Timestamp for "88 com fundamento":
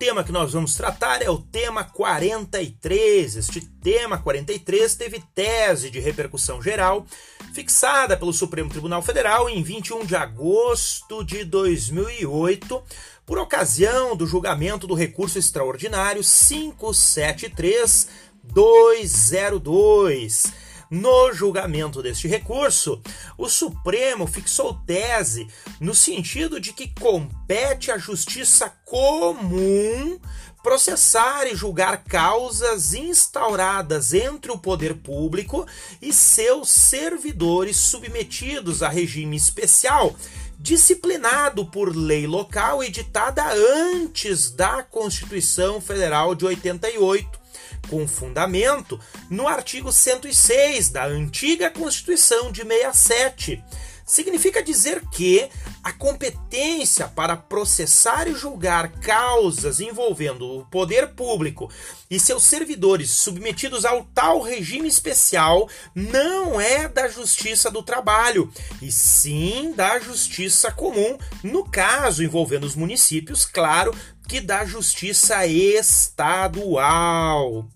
46.44-48.98